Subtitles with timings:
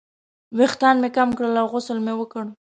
[0.57, 2.45] ویښتان مې کم کړل او غسل مې وکړ.